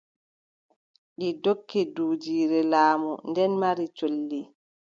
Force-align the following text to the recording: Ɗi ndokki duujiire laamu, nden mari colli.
Ɗi 1.17 1.27
ndokki 1.37 1.81
duujiire 1.95 2.59
laamu, 2.71 3.11
nden 3.29 3.51
mari 3.61 3.85
colli. 3.97 4.41